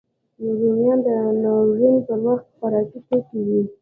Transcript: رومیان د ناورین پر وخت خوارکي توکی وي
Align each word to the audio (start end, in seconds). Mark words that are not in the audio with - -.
رومیان 0.59 0.99
د 1.05 1.07
ناورین 1.43 1.97
پر 2.07 2.19
وخت 2.25 2.47
خوارکي 2.57 2.99
توکی 3.07 3.39
وي 3.47 3.61